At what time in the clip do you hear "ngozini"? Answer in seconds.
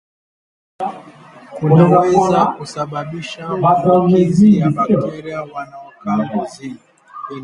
6.35-6.79